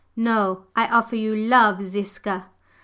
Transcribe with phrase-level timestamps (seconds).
[0.15, 2.49] No, I offer you love, Ziska!